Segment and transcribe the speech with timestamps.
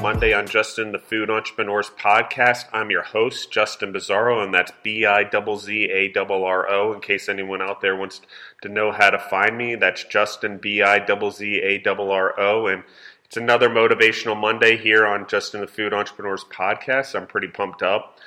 [0.00, 2.64] Monday on Justin the Food Entrepreneurs podcast.
[2.72, 5.24] I'm your host, Justin Bizarro, and that's B I
[5.56, 6.12] Z A
[6.44, 6.92] R O.
[6.92, 8.20] In case anyone out there wants
[8.62, 12.66] to know how to find me, that's Justin B I Z Z A R O.
[12.68, 12.84] And
[13.24, 17.14] it's another Motivational Monday here on Justin the Food Entrepreneurs podcast.
[17.14, 18.18] I'm pretty pumped up.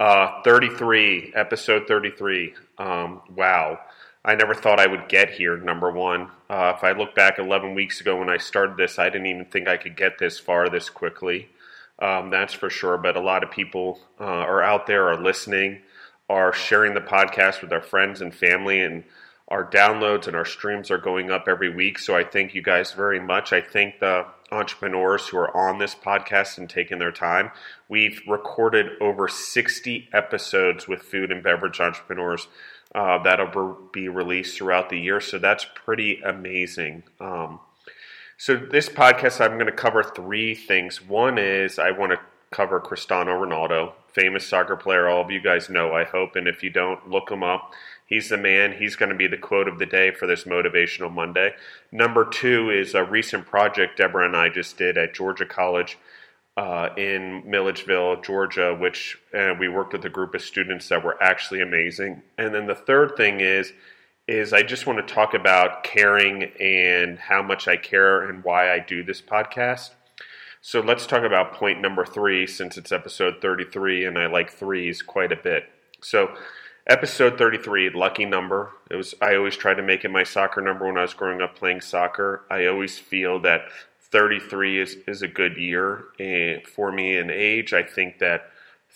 [0.00, 2.54] Uh, 33, episode 33.
[2.78, 3.78] Um, wow.
[4.24, 6.28] I never thought I would get here, number one.
[6.48, 9.46] Uh, if I look back 11 weeks ago when I started this, I didn't even
[9.46, 11.48] think I could get this far this quickly.
[11.98, 12.98] Um, that's for sure.
[12.98, 15.82] But a lot of people uh, are out there, are listening,
[16.28, 19.02] are sharing the podcast with their friends and family, and
[19.48, 21.98] our downloads and our streams are going up every week.
[21.98, 23.52] So I thank you guys very much.
[23.52, 27.50] I thank the entrepreneurs who are on this podcast and taking their time.
[27.88, 32.46] We've recorded over 60 episodes with food and beverage entrepreneurs
[32.94, 35.20] uh, that'll be released throughout the year.
[35.20, 37.04] So that's pretty amazing.
[37.20, 37.60] Um,
[38.36, 41.00] so this podcast, I'm going to cover three things.
[41.00, 42.18] One is I want to
[42.50, 45.08] cover Cristiano Ronaldo, famous soccer player.
[45.08, 47.72] All of you guys know, I hope, and if you don't, look him up.
[48.04, 48.72] He's the man.
[48.72, 51.54] He's going to be the quote of the day for this Motivational Monday.
[51.90, 55.96] Number two is a recent project Deborah and I just did at Georgia College
[56.56, 61.22] uh, in Milledgeville, Georgia, which uh, we worked with a group of students that were
[61.22, 62.22] actually amazing.
[62.36, 63.72] And then the third thing is,
[64.28, 68.72] is I just want to talk about caring and how much I care and why
[68.72, 69.90] I do this podcast.
[70.60, 75.02] So let's talk about point number three, since it's episode 33, and I like threes
[75.02, 75.64] quite a bit.
[76.00, 76.36] So,
[76.86, 78.70] episode 33, lucky number.
[78.88, 81.42] It was I always tried to make it my soccer number when I was growing
[81.42, 82.44] up playing soccer.
[82.48, 83.62] I always feel that
[84.12, 87.72] 33 is, is a good year and for me in age.
[87.72, 88.50] I think that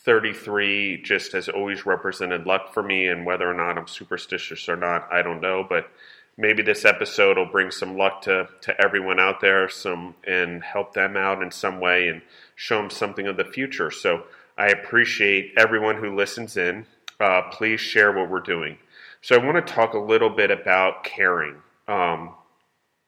[0.04, 4.76] 33 just has always represented luck for me, and whether or not I'm superstitious or
[4.76, 5.66] not, I don't know.
[5.68, 5.90] But
[6.36, 10.94] maybe this episode will bring some luck to, to everyone out there, some and help
[10.94, 12.22] them out in some way and
[12.54, 13.90] show them something of the future.
[13.90, 14.24] So
[14.56, 16.86] I appreciate everyone who listens in.
[17.18, 18.78] Uh, please share what we're doing.
[19.22, 21.56] So I want to talk a little bit about caring.
[21.88, 22.34] Um,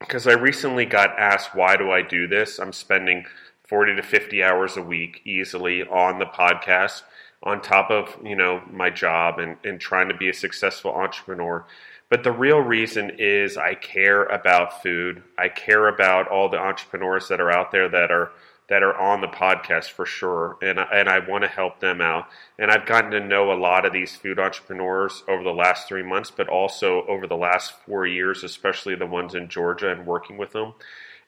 [0.01, 2.59] because I recently got asked, why do I do this?
[2.59, 3.27] I'm spending
[3.67, 7.03] 40 to 50 hours a week easily on the podcast
[7.43, 11.65] on top of, you know, my job and, and trying to be a successful entrepreneur.
[12.09, 15.23] But the real reason is I care about food.
[15.37, 18.33] I care about all the entrepreneurs that are out there that are
[18.69, 22.29] that are on the podcast for sure, and and I want to help them out.
[22.59, 26.03] And I've gotten to know a lot of these food entrepreneurs over the last three
[26.03, 30.37] months, but also over the last four years, especially the ones in Georgia and working
[30.37, 30.75] with them.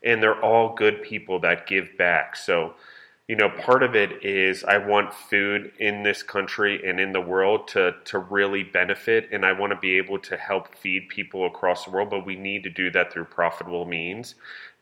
[0.05, 2.37] And they're all good people that give back.
[2.37, 2.75] So,
[3.29, 7.21] you know, part of it is I want food in this country and in the
[7.23, 11.47] world to to really benefit, and I want to be able to help feed people
[11.47, 12.11] across the world.
[12.11, 14.35] But we need to do that through profitable means.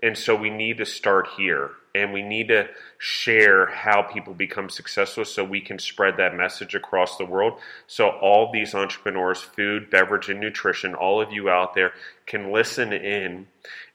[0.02, 4.68] And so we need to start here and we need to share how people become
[4.68, 7.58] successful so we can spread that message across the world.
[7.86, 11.92] So all these entrepreneurs, food, beverage, and nutrition, all of you out there
[12.26, 13.46] can listen in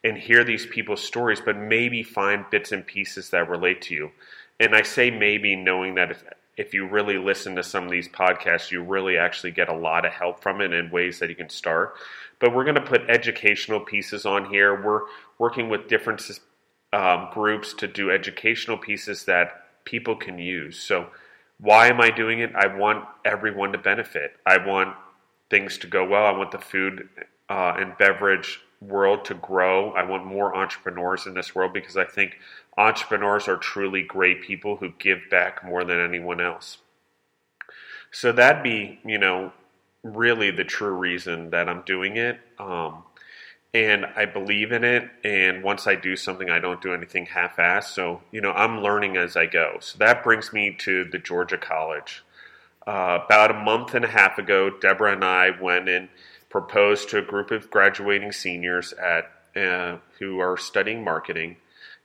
[0.04, 4.12] and hear these people's stories, but maybe find bits and pieces that relate to you.
[4.60, 6.24] And I say maybe knowing that if,
[6.58, 10.06] if you really listen to some of these podcasts, you really actually get a lot
[10.06, 11.96] of help from it in ways that you can start.
[12.40, 14.82] But we're going to put educational pieces on here.
[14.84, 15.02] We're
[15.38, 16.22] working with different
[16.94, 20.80] um, groups to do educational pieces that people can use.
[20.80, 21.08] So,
[21.60, 22.54] why am I doing it?
[22.56, 24.36] I want everyone to benefit.
[24.46, 24.96] I want
[25.50, 26.26] things to go well.
[26.26, 27.08] I want the food
[27.50, 29.92] uh, and beverage world to grow.
[29.92, 32.38] I want more entrepreneurs in this world because I think
[32.78, 36.80] entrepreneurs are truly great people who give back more than anyone else.
[38.12, 39.54] So that'd be, you know,
[40.04, 42.40] really the true reason that I'm doing it.
[42.60, 43.04] Um,
[43.74, 45.10] and I believe in it.
[45.24, 47.94] And once I do something, I don't do anything half assed.
[47.96, 49.78] So, you know, I'm learning as I go.
[49.80, 52.24] So that brings me to the Georgia College.
[52.86, 56.10] Uh, about a month and a half ago, Deborah and I went and
[56.50, 61.58] proposed to a group of graduating seniors at uh, who are studying marketing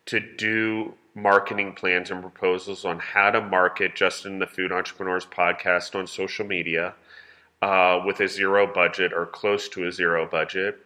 [0.07, 5.95] to do marketing plans and proposals on how to market Justin the Food Entrepreneurs podcast
[5.95, 6.95] on social media
[7.61, 10.79] uh, with a zero budget or close to a zero budget.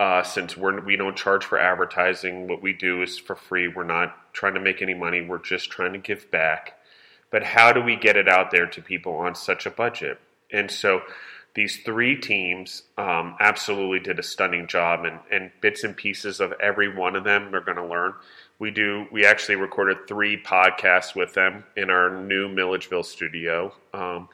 [0.00, 3.66] Uh, since we're, we don't charge for advertising, what we do is for free.
[3.66, 5.20] We're not trying to make any money.
[5.20, 6.78] We're just trying to give back.
[7.30, 10.20] But how do we get it out there to people on such a budget?
[10.52, 11.02] And so
[11.54, 16.52] these three teams um, absolutely did a stunning job, and, and bits and pieces of
[16.60, 18.14] every one of them are going to learn.
[18.60, 19.06] We do.
[19.10, 23.74] We actually recorded three podcasts with them in our new Milledgeville studio.
[23.92, 24.28] Um,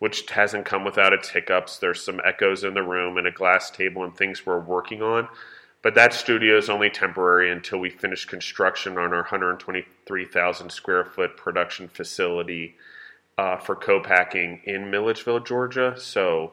[0.00, 1.78] which hasn't come without its hiccups.
[1.78, 5.28] There's some echoes in the room and a glass table and things we're working on.
[5.82, 11.36] But that studio is only temporary until we finish construction on our 123,000 square foot
[11.36, 12.76] production facility
[13.38, 15.94] uh, for co-packing in Milledgeville, Georgia.
[15.98, 16.52] So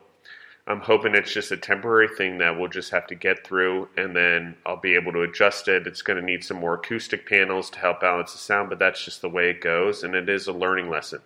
[0.68, 4.14] I'm hoping it's just a temporary thing that we'll just have to get through, and
[4.14, 5.88] then I'll be able to adjust it.
[5.88, 9.04] It's going to need some more acoustic panels to help balance the sound, but that's
[9.04, 11.22] just the way it goes, and it is a learning lesson.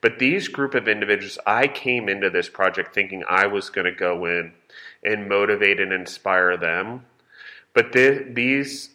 [0.00, 3.92] But these group of individuals, I came into this project thinking I was going to
[3.92, 4.52] go in
[5.02, 7.04] and motivate and inspire them.
[7.74, 8.90] But these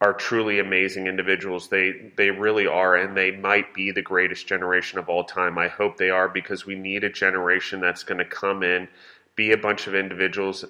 [0.00, 1.68] are truly amazing individuals.
[1.68, 5.58] They they really are, and they might be the greatest generation of all time.
[5.58, 8.88] I hope they are because we need a generation that's going to come in,
[9.34, 10.64] be a bunch of individuals,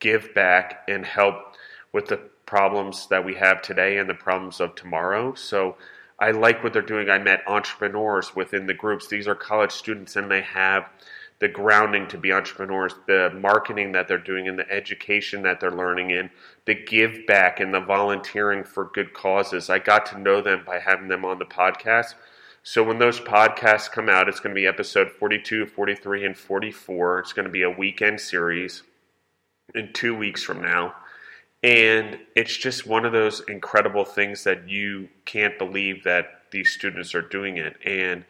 [0.00, 1.54] give back, and help
[1.92, 5.34] with the problems that we have today and the problems of tomorrow.
[5.34, 5.76] So
[6.20, 7.08] I like what they're doing.
[7.08, 9.06] I met entrepreneurs within the groups.
[9.06, 10.88] These are college students, and they have
[11.38, 15.70] the grounding to be entrepreneurs, the marketing that they're doing, and the education that they're
[15.70, 16.30] learning in,
[16.64, 19.70] the give back and the volunteering for good causes.
[19.70, 22.14] I got to know them by having them on the podcast.
[22.64, 27.20] So when those podcasts come out, it's going to be episode 42, 43, and 44.
[27.20, 28.82] It's going to be a weekend series
[29.74, 30.94] in two weeks from now.
[31.62, 37.14] And it's just one of those incredible things that you can't believe that these students
[37.14, 37.76] are doing it.
[37.84, 38.24] And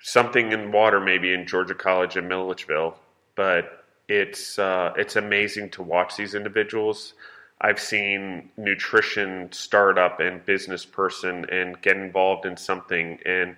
[0.00, 2.96] something in water, maybe in Georgia College in Milledgeville,
[3.34, 7.14] but it's uh, it's amazing to watch these individuals.
[7.60, 13.56] I've seen nutrition startup and business person and get involved in something, and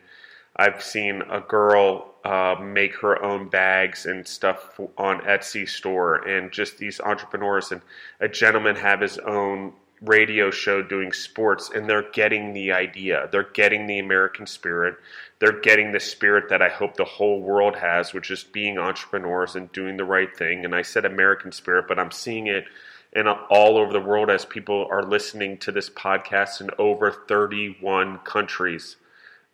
[0.57, 6.53] I've seen a girl uh, make her own bags and stuff on Etsy store, and
[6.53, 7.81] just these entrepreneurs, and
[8.21, 9.73] a gentleman have his own
[10.03, 13.29] radio show doing sports, and they're getting the idea.
[13.31, 14.97] They're getting the American spirit.
[15.39, 19.57] They're getting the spirit that I hope the whole world has, which is being entrepreneurs
[19.57, 20.65] and doing the right thing.
[20.65, 22.65] And I said American spirit, but I'm seeing it
[23.13, 28.19] in all over the world as people are listening to this podcast in over 31
[28.19, 28.97] countries.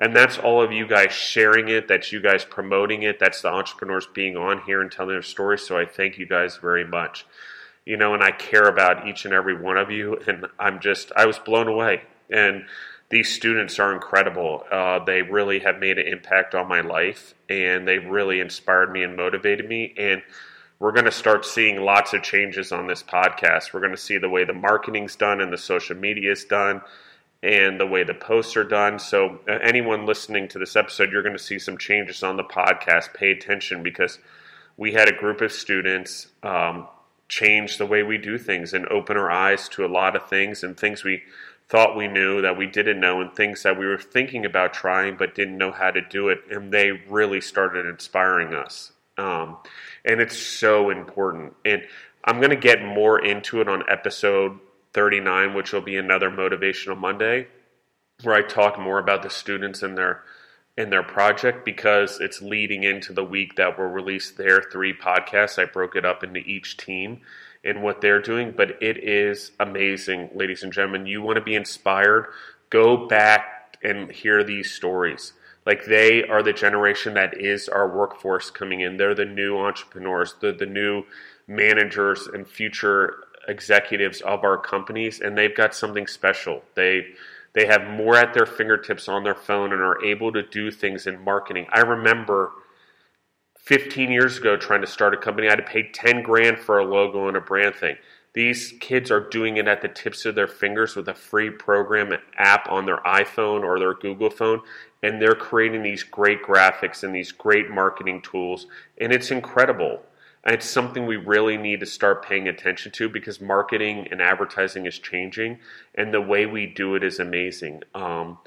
[0.00, 1.88] And that's all of you guys sharing it.
[1.88, 3.18] That's you guys promoting it.
[3.18, 5.66] That's the entrepreneurs being on here and telling their stories.
[5.66, 7.26] So I thank you guys very much.
[7.84, 10.18] You know, and I care about each and every one of you.
[10.26, 12.02] And I'm just, I was blown away.
[12.30, 12.66] And
[13.10, 14.64] these students are incredible.
[14.70, 19.02] Uh, they really have made an impact on my life and they really inspired me
[19.02, 19.94] and motivated me.
[19.96, 20.22] And
[20.78, 23.72] we're going to start seeing lots of changes on this podcast.
[23.72, 26.82] We're going to see the way the marketing's done and the social media is done
[27.43, 28.99] and the way the posts are done.
[28.99, 32.44] So, uh, anyone listening to this episode, you're going to see some changes on the
[32.44, 33.14] podcast.
[33.14, 34.19] Pay attention because
[34.76, 36.88] we had a group of students um,
[37.29, 40.62] change the way we do things and open our eyes to a lot of things
[40.62, 41.23] and things we
[41.69, 45.17] thought we knew that we didn't know and things that we were thinking about trying
[45.17, 46.41] but didn't know how to do it.
[46.50, 48.93] And they really started inspiring us.
[49.19, 49.58] Um,
[50.05, 51.55] and it's so important.
[51.64, 51.82] And
[52.25, 54.58] I'm going to get more into it on episode
[54.94, 57.49] 39, which will be another motivational Monday,
[58.23, 60.23] where I talk more about the students and their
[60.76, 65.58] in their project because it's leading into the week that will release their three podcasts.
[65.58, 67.20] I broke it up into each team
[67.64, 71.06] and what they're doing, but it is amazing, ladies and gentlemen.
[71.06, 72.29] You want to be inspired?
[72.70, 75.32] Go back and hear these stories.
[75.67, 78.96] Like they are the generation that is our workforce coming in.
[78.96, 81.05] They're the new entrepreneurs, the the new
[81.46, 83.17] managers and future
[83.48, 86.62] executives of our companies, and they've got something special.
[86.74, 87.06] They
[87.55, 91.06] they have more at their fingertips on their phone and are able to do things
[91.06, 91.67] in marketing.
[91.70, 92.52] I remember
[93.58, 96.78] 15 years ago trying to start a company, I had to pay 10 grand for
[96.78, 97.96] a logo and a brand thing.
[98.34, 102.12] These kids are doing it at the tips of their fingers with a free program
[102.12, 104.60] an app on their iPhone or their Google phone,
[105.02, 108.67] and they're creating these great graphics and these great marketing tools,
[109.00, 110.02] and it's incredible.
[110.48, 114.86] And it's something we really need to start paying attention to because marketing and advertising
[114.86, 115.58] is changing,
[115.94, 117.82] and the way we do it is amazing.
[117.94, 118.38] Um,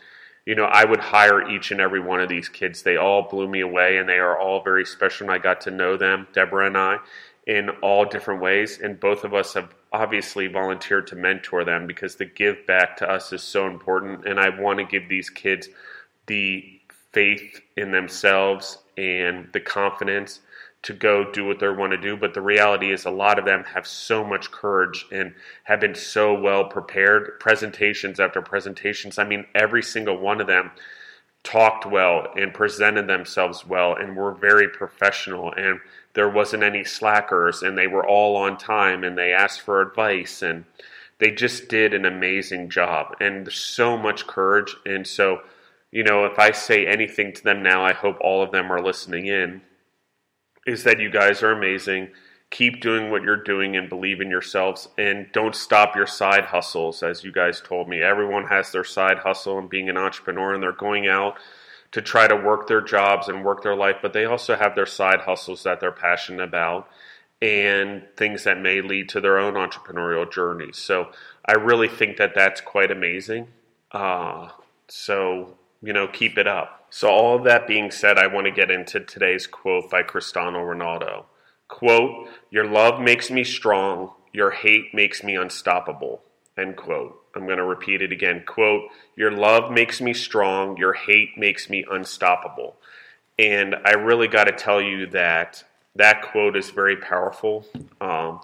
[0.44, 2.82] you know, I would hire each and every one of these kids.
[2.82, 5.26] They all blew me away, and they are all very special.
[5.26, 6.98] And I got to know them, Deborah and I,
[7.46, 8.80] in all different ways.
[8.82, 13.08] And both of us have obviously volunteered to mentor them because the give back to
[13.08, 14.26] us is so important.
[14.26, 15.70] And I want to give these kids
[16.26, 16.82] the
[17.12, 20.40] faith in themselves and the confidence
[20.84, 22.18] to go do what they want to do.
[22.18, 25.34] But the reality is, a lot of them have so much courage and
[25.64, 27.40] have been so well prepared.
[27.40, 29.20] Presentations after presentations.
[29.20, 30.72] I mean, every single one of them
[31.44, 35.52] talked well and presented themselves well and were very professional.
[35.54, 35.80] And
[36.14, 40.42] there wasn't any slackers, and they were all on time and they asked for advice.
[40.42, 40.66] And
[41.20, 43.16] they just did an amazing job.
[43.20, 44.76] And so much courage.
[44.86, 45.42] And so,
[45.92, 48.82] you know, if I say anything to them now, I hope all of them are
[48.82, 49.62] listening in
[50.66, 52.10] is that you guys are amazing.
[52.50, 57.02] Keep doing what you're doing and believe in yourselves and don't stop your side hustles
[57.02, 58.02] as you guys told me.
[58.02, 61.38] Everyone has their side hustle and being an entrepreneur and they're going out
[61.92, 64.86] to try to work their jobs and work their life but they also have their
[64.86, 66.88] side hustles that they're passionate about
[67.42, 71.12] and things that may lead to their own entrepreneurial journeys so
[71.46, 73.48] i really think that that's quite amazing.
[73.92, 74.50] Uh,
[74.88, 78.52] so you know keep it up so all of that being said i want to
[78.52, 81.26] get into today's quote by cristiano ronaldo
[81.72, 86.22] Quote, Your love makes me strong, your hate makes me unstoppable.
[86.58, 87.18] End quote.
[87.34, 88.44] I'm going to repeat it again.
[88.46, 92.76] Quote, Your love makes me strong, your hate makes me unstoppable.
[93.40, 95.64] And I really got to tell you that
[95.96, 97.66] that quote is very powerful.
[98.02, 98.42] Um,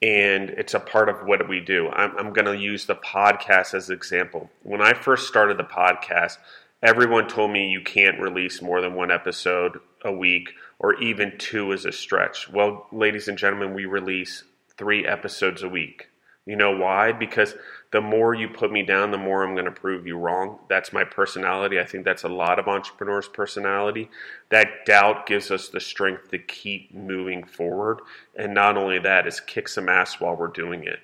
[0.00, 1.88] and it's a part of what we do.
[1.88, 4.50] I'm, I'm going to use the podcast as an example.
[4.62, 6.38] When I first started the podcast,
[6.82, 11.72] everyone told me you can't release more than one episode a week or even two
[11.72, 12.48] as a stretch.
[12.48, 14.44] Well, ladies and gentlemen, we release
[14.76, 16.08] three episodes a week.
[16.46, 17.12] You know why?
[17.12, 17.54] Because
[17.90, 20.58] the more you put me down, the more I'm going to prove you wrong.
[20.68, 21.80] That's my personality.
[21.80, 24.10] I think that's a lot of entrepreneurs' personality.
[24.50, 28.00] That doubt gives us the strength to keep moving forward.
[28.36, 31.00] And not only that, is kick some ass while we're doing it.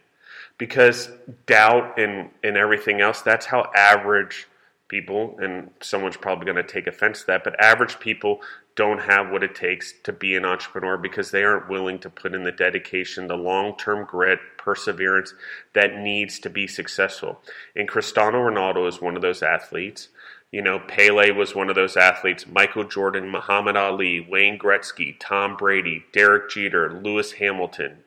[0.58, 1.10] Because
[1.46, 4.46] doubt and, and everything else, that's how average
[4.88, 8.40] people, and someone's probably going to take offense to that, but average people
[8.76, 12.34] don't have what it takes to be an entrepreneur because they aren't willing to put
[12.34, 15.34] in the dedication, the long term grit, perseverance
[15.74, 17.40] that needs to be successful.
[17.76, 20.08] And Cristiano Ronaldo is one of those athletes.
[20.50, 22.46] You know, Pele was one of those athletes.
[22.46, 27.98] Michael Jordan, Muhammad Ali, Wayne Gretzky, Tom Brady, Derek Jeter, Lewis Hamilton,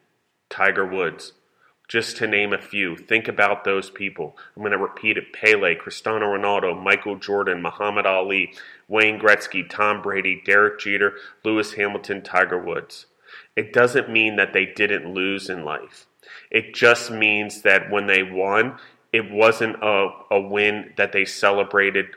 [0.50, 1.34] Tiger Woods
[1.88, 2.98] just to name a few.
[2.98, 4.38] Think about those people.
[4.56, 8.54] I'm going to repeat it Pele, Cristiano Ronaldo, Michael Jordan, Muhammad Ali,
[8.88, 11.14] Wayne Gretzky, Tom Brady, Derek Jeter,
[11.44, 13.06] Lewis Hamilton, Tiger Woods.
[13.56, 16.06] It doesn't mean that they didn't lose in life.
[16.52, 18.78] It just means that when they won,
[19.14, 22.08] it wasn't a, a win that they celebrated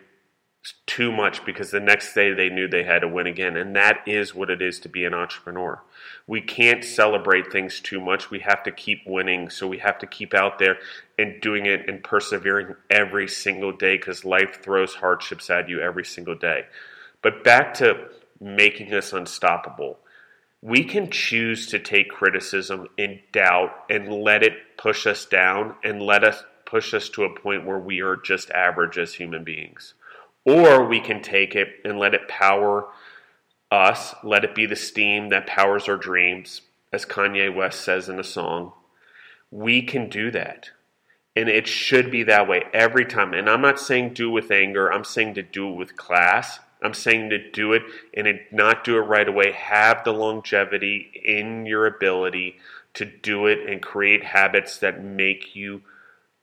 [0.87, 3.57] too much because the next day they knew they had to win again.
[3.57, 5.83] And that is what it is to be an entrepreneur.
[6.27, 8.31] We can't celebrate things too much.
[8.31, 9.49] We have to keep winning.
[9.49, 10.77] So we have to keep out there
[11.19, 16.05] and doing it and persevering every single day because life throws hardships at you every
[16.05, 16.67] single day.
[17.23, 18.09] But back to
[18.41, 19.99] making us unstoppable.
[20.63, 26.03] We can choose to take criticism and doubt and let it push us down and
[26.03, 29.95] let us push us to a point where we are just average as human beings.
[30.45, 32.89] Or we can take it and let it power
[33.71, 38.19] us, let it be the steam that powers our dreams, as Kanye West says in
[38.19, 38.73] a song.
[39.51, 40.71] We can do that.
[41.37, 43.35] And it should be that way every time.
[43.35, 46.59] And I'm not saying do with anger, I'm saying to do it with class.
[46.83, 47.83] I'm saying to do it
[48.15, 49.53] and not do it right away.
[49.53, 52.57] Have the longevity in your ability
[52.95, 55.83] to do it and create habits that make you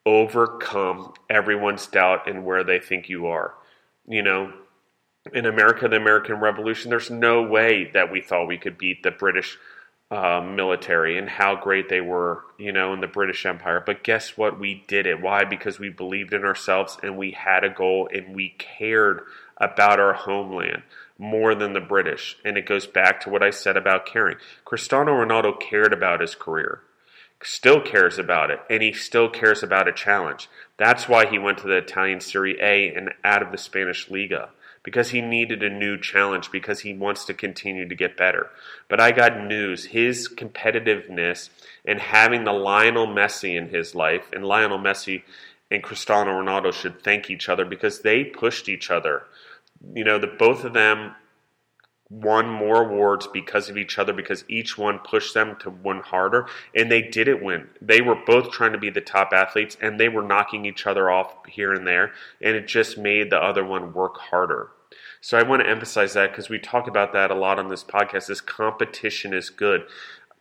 [0.05, 3.55] overcome everyone's doubt and where they think you are
[4.07, 4.53] you know,
[5.33, 9.11] in America, the American Revolution, there's no way that we thought we could beat the
[9.11, 9.57] British
[10.09, 13.83] uh, military and how great they were, you know, in the British Empire.
[13.85, 14.57] But guess what?
[14.57, 15.21] We did it.
[15.21, 15.43] Why?
[15.43, 19.23] Because we believed in ourselves and we had a goal and we cared
[19.57, 20.83] about our homeland
[21.17, 22.37] more than the British.
[22.45, 24.37] And it goes back to what I said about caring.
[24.63, 26.81] Cristiano Ronaldo cared about his career
[27.43, 30.49] still cares about it, and he still cares about a challenge.
[30.77, 34.49] That's why he went to the Italian Serie A and out of the Spanish Liga
[34.87, 38.49] because he needed a new challenge because he wants to continue to get better.
[38.87, 41.49] But I got news his competitiveness
[41.85, 45.23] and having the Lionel Messi in his life, and Lionel Messi
[45.69, 49.23] and Cristiano Ronaldo should thank each other because they pushed each other.
[49.93, 51.15] You know, the both of them
[52.09, 56.47] won more awards because of each other because each one pushed them to win harder
[56.73, 60.07] and they didn't win they were both trying to be the top athletes and they
[60.07, 62.11] were knocking each other off here and there
[62.41, 64.69] and it just made the other one work harder
[65.19, 67.83] so i want to emphasize that because we talk about that a lot on this
[67.83, 69.83] podcast this competition is good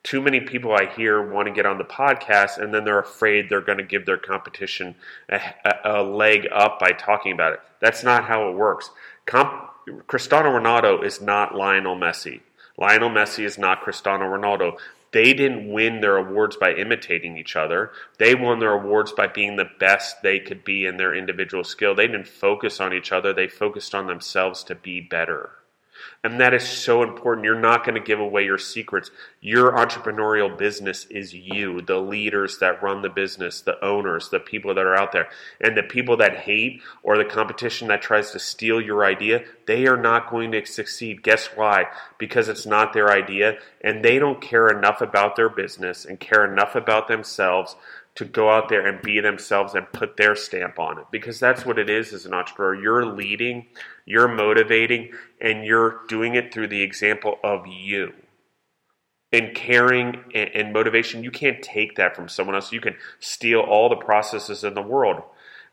[0.07, 3.49] too many people I hear want to get on the podcast and then they're afraid
[3.49, 4.95] they're going to give their competition
[5.29, 7.61] a, a, a, leg up by talking about it.
[7.81, 8.89] That's not how it works.
[9.25, 9.69] Comp-
[10.07, 12.41] Cristiano Ronaldo is not Lionel Messi.
[12.77, 14.79] Lionel Messi is not Cristiano Ronaldo.
[15.13, 17.93] They didn't win their awards by imitating each other.
[18.19, 21.95] They won their awards by being the best they could be in their individual skill.
[21.95, 25.51] They didn't focus on each other, they focused on themselves to be better.
[26.25, 27.45] And that is so important.
[27.45, 29.11] You're not going to give away your secrets.
[29.41, 34.75] Your entrepreneurial business is you, the leaders that run the business, the owners, the people
[34.75, 35.29] that are out there.
[35.61, 39.87] And the people that hate or the competition that tries to steal your idea, they
[39.87, 41.23] are not going to succeed.
[41.23, 41.87] Guess why?
[42.19, 46.51] Because it's not their idea and they don't care enough about their business and care
[46.51, 47.77] enough about themselves
[48.17, 51.65] to go out there and be themselves and put their stamp on it because that's
[51.65, 52.75] what it is as an entrepreneur.
[52.75, 53.67] You're leading,
[54.07, 58.13] you're motivating, and you're doing it through the example of you.
[59.33, 62.73] And caring and, motivation, you can't take that from someone else.
[62.73, 65.23] You can steal all the processes in the world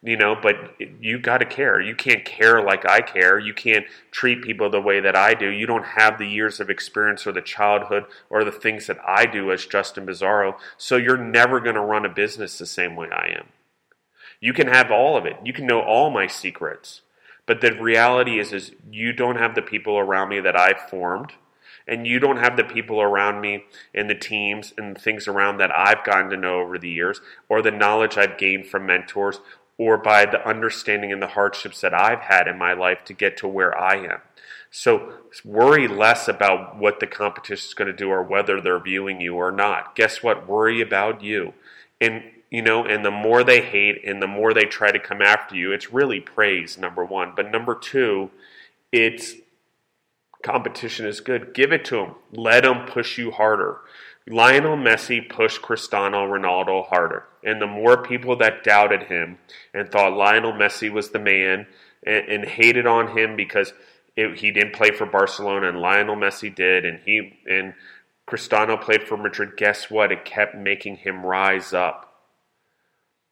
[0.04, 0.56] you know but
[1.00, 1.80] you got to care.
[1.80, 3.40] You can't care like i care.
[3.40, 5.50] You can't treat people the way that i do.
[5.50, 9.26] You don't have the years of experience or the childhood or the things that i
[9.26, 10.56] do as justin bizarro.
[10.78, 13.48] So you're never going to run a business the same way i am.
[14.40, 15.38] You can have all of it.
[15.44, 17.02] You can know all my secrets.
[17.46, 21.34] But the reality is is you don't have the people around me that i've formed
[21.88, 25.72] and you don't have the people around me and the teams and things around that
[25.76, 29.42] I've gotten to know over the years, or the knowledge I've gained from mentors,
[29.78, 33.38] or by the understanding and the hardships that I've had in my life to get
[33.38, 34.20] to where I am.
[34.72, 35.14] So
[35.46, 39.36] worry less about what the competition is going to do or whether they're viewing you
[39.36, 39.96] or not.
[39.96, 40.48] Guess what?
[40.48, 41.54] Worry about you.
[42.02, 45.24] And you know, and the more they hate and the more they try to come
[45.24, 47.34] after you, it's really praise, number one.
[47.36, 48.30] But number two,
[48.92, 49.34] it's
[50.44, 51.56] competition is good.
[51.56, 52.16] Give it to them.
[52.32, 53.78] Let them push you harder.
[54.28, 57.26] Lionel Messi pushed Cristiano Ronaldo harder.
[57.44, 59.38] And the more people that doubted him
[59.74, 61.68] and thought Lionel Messi was the man
[62.06, 63.74] and, and hated on him because
[64.16, 67.74] it, he didn't play for Barcelona and Lionel Messi did, and he and
[68.26, 70.12] Cristiano played for Madrid, guess what?
[70.12, 72.14] It kept making him rise up.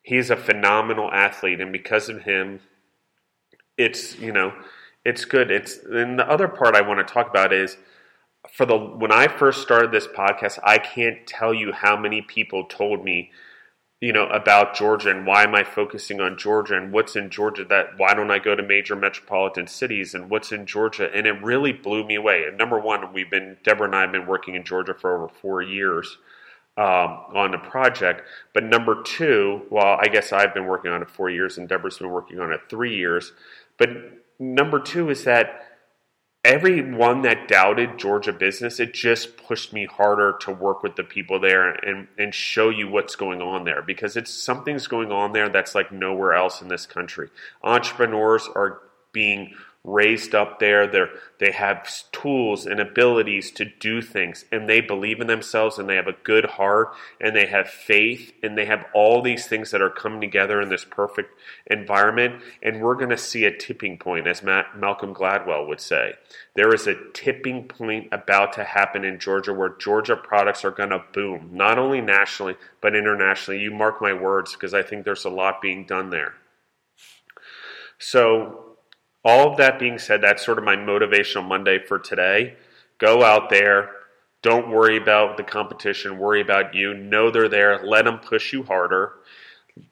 [0.01, 2.59] He's a phenomenal athlete, and because of him,
[3.77, 4.53] it's you know,
[5.05, 5.51] it's good.
[5.51, 7.77] It's and the other part I want to talk about is
[8.49, 12.65] for the when I first started this podcast, I can't tell you how many people
[12.65, 13.31] told me,
[13.99, 17.63] you know, about Georgia and why am I focusing on Georgia and what's in Georgia
[17.65, 21.43] that why don't I go to major metropolitan cities and what's in Georgia and it
[21.43, 22.45] really blew me away.
[22.47, 25.27] And number one, we've been Deborah and I have been working in Georgia for over
[25.27, 26.17] four years.
[26.77, 28.21] Um, on the project,
[28.53, 31.97] but number two, well, I guess I've been working on it four years and Deborah's
[31.97, 33.33] been working on it three years.
[33.77, 33.89] But
[34.39, 35.70] number two is that
[36.43, 41.39] everyone that doubted Georgia business, it just pushed me harder to work with the people
[41.39, 45.49] there and, and show you what's going on there because it's something's going on there
[45.49, 47.29] that's like nowhere else in this country.
[47.63, 50.85] Entrepreneurs are being raised up there.
[50.85, 55.89] They're, they have tools and abilities to do things, and they believe in themselves, and
[55.89, 59.71] they have a good heart, and they have faith, and they have all these things
[59.71, 61.33] that are coming together in this perfect
[61.65, 62.43] environment.
[62.61, 66.13] And we're going to see a tipping point, as Matt, Malcolm Gladwell would say.
[66.55, 70.89] There is a tipping point about to happen in Georgia where Georgia products are going
[70.89, 73.59] to boom, not only nationally but internationally.
[73.59, 76.35] You mark my words, because I think there's a lot being done there.
[77.97, 78.70] So
[79.23, 82.55] all of that being said, that's sort of my motivational Monday for today.
[82.97, 83.91] Go out there.
[84.41, 86.17] Don't worry about the competition.
[86.17, 86.93] Worry about you.
[86.93, 87.85] Know they're there.
[87.85, 89.13] Let them push you harder.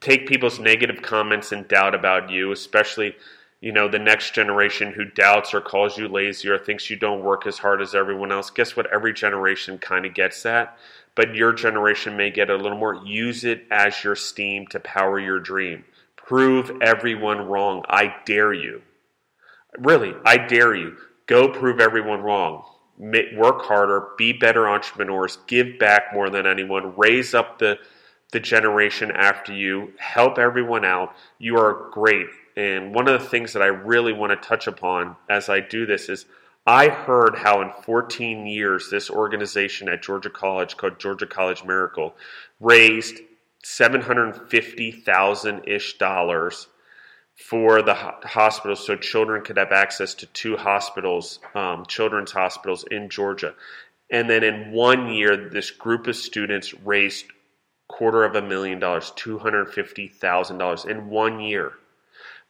[0.00, 3.14] Take people's negative comments and doubt about you, especially
[3.60, 7.22] you know the next generation who doubts or calls you lazy or thinks you don't
[7.22, 8.50] work as hard as everyone else.
[8.50, 8.92] Guess what?
[8.92, 10.76] Every generation kind of gets that,
[11.14, 12.96] but your generation may get a little more.
[13.04, 15.84] Use it as your steam to power your dream.
[16.16, 17.84] Prove everyone wrong.
[17.88, 18.82] I dare you.
[19.78, 20.96] Really, I dare you.
[21.26, 22.64] Go prove everyone wrong.
[22.98, 27.78] Work harder, be better entrepreneurs, give back more than anyone, raise up the,
[28.32, 31.14] the generation after you, help everyone out.
[31.38, 32.26] You are great.
[32.56, 35.86] And one of the things that I really want to touch upon as I do
[35.86, 36.26] this is
[36.66, 42.14] I heard how in 14 years this organization at Georgia College called Georgia College Miracle
[42.60, 43.20] raised
[43.62, 46.66] 750,000 ish dollars
[47.40, 53.08] for the hospitals so children could have access to two hospitals, um, children's hospitals in
[53.08, 53.54] Georgia.
[54.10, 57.26] And then in one year, this group of students raised
[57.88, 61.72] quarter of a million dollars, $250,000 in one year.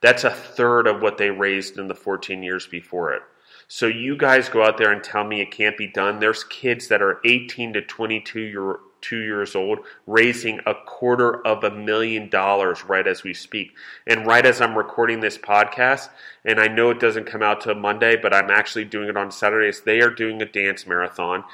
[0.00, 3.22] That's a third of what they raised in the 14 years before it.
[3.68, 6.18] So you guys go out there and tell me it can't be done.
[6.18, 11.64] There's kids that are 18 to 22 year two years old, raising a quarter of
[11.64, 13.72] a million dollars right as we speak.
[14.06, 16.10] And right as I'm recording this podcast,
[16.44, 19.30] and I know it doesn't come out till Monday, but I'm actually doing it on
[19.30, 21.44] Saturdays, they are doing a dance marathon.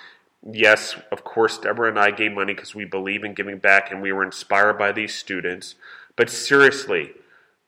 [0.49, 4.01] Yes, of course, Deborah and I gave money because we believe in giving back and
[4.01, 5.75] we were inspired by these students.
[6.15, 7.13] But seriously,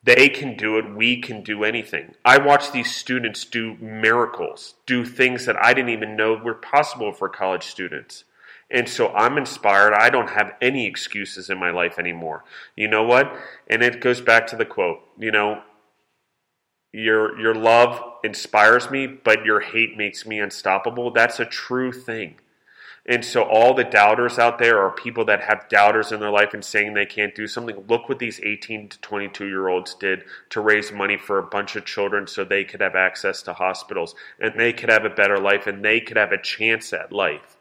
[0.03, 0.95] They can do it.
[0.95, 2.15] We can do anything.
[2.25, 7.13] I watch these students do miracles, do things that I didn't even know were possible
[7.13, 8.25] for college students.
[8.71, 9.95] And so I'm inspired.
[9.95, 12.45] I don't have any excuses in my life anymore.
[12.77, 13.35] You know what?
[13.69, 15.63] And it goes back to the quote, you know,
[16.93, 21.11] your your love inspires me, but your hate makes me unstoppable.
[21.11, 22.37] That's a true thing.
[23.07, 26.53] And so all the doubters out there are people that have doubters in their life
[26.53, 27.85] and saying they can't do something.
[27.89, 31.75] Look what these 18 to 22 year olds did to raise money for a bunch
[31.75, 35.39] of children so they could have access to hospitals and they could have a better
[35.39, 37.58] life and they could have a chance at life.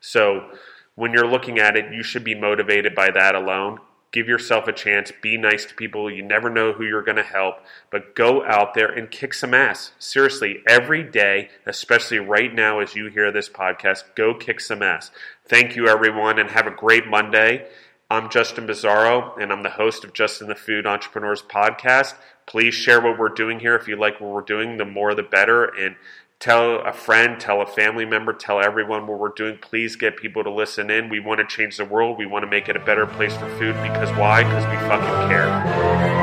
[0.00, 0.50] So
[0.94, 3.78] when you're looking at it, you should be motivated by that alone.
[4.12, 5.12] Give yourself a chance.
[5.22, 6.10] Be nice to people.
[6.10, 7.58] You never know who you're going to help,
[7.92, 9.92] but go out there and kick some ass.
[10.00, 15.12] Seriously, every day, especially right now as you hear this podcast, go kick some ass.
[15.46, 17.68] Thank you, everyone, and have a great Monday.
[18.10, 22.14] I'm Justin Bizarro, and I'm the host of Justin the Food Entrepreneurs podcast.
[22.44, 23.76] Please share what we're doing here.
[23.76, 25.66] If you like what we're doing, the more the better.
[25.66, 25.94] And
[26.40, 29.58] tell a friend, tell a family member, tell everyone what we're doing.
[29.58, 31.08] Please get people to listen in.
[31.08, 32.18] We want to change the world.
[32.18, 34.42] We want to make it a better place for food because why?
[34.42, 36.19] Because we fucking care.